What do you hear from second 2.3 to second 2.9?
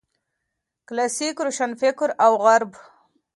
غرب